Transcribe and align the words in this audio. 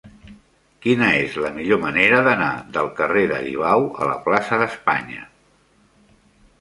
Quina 0.85 1.09
és 1.17 1.35
la 1.43 1.51
millor 1.57 1.81
manera 1.83 2.23
d'anar 2.29 2.49
del 2.77 2.89
carrer 3.01 3.25
d'Aribau 3.33 3.87
a 4.01 4.09
la 4.13 4.19
plaça 4.27 4.63
d'Espanya? 4.63 5.29